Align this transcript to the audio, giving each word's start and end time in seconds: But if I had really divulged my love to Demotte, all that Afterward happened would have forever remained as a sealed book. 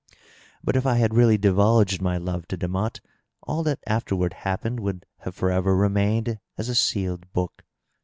But 0.63 0.75
if 0.75 0.83
I 0.83 0.95
had 0.95 1.13
really 1.13 1.37
divulged 1.37 2.01
my 2.01 2.17
love 2.17 2.47
to 2.47 2.57
Demotte, 2.57 3.01
all 3.43 3.61
that 3.61 3.83
Afterward 3.85 4.33
happened 4.33 4.79
would 4.79 5.05
have 5.19 5.35
forever 5.35 5.75
remained 5.75 6.39
as 6.57 6.69
a 6.69 6.73
sealed 6.73 7.31
book. 7.33 7.61